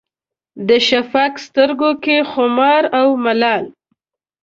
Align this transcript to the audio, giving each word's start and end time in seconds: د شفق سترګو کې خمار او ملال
د 0.67 0.69
شفق 0.87 1.33
سترګو 1.45 1.91
کې 2.03 2.17
خمار 2.31 2.83
او 2.99 3.07
ملال 3.23 3.63